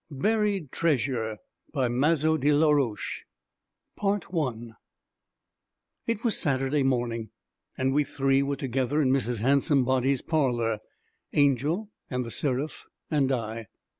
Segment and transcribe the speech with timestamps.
[0.09, 1.37] BURIED TREASURE
[1.73, 3.25] BY MAZO DE LA ROCHE
[4.01, 4.73] I
[6.07, 7.29] IT was Saturday morning,
[7.77, 9.41] and we three were together in Mrs.
[9.41, 10.79] Handsomebody's parlor
[11.33, 13.67] Angel, and The Seraph, and I.